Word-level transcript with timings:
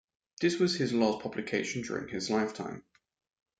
This 0.39 0.57
was 0.57 0.75
his 0.77 0.93
last 0.95 1.21
publication 1.21 1.83
during 1.83 2.07
his 2.07 2.31
lifetime. 2.31 2.83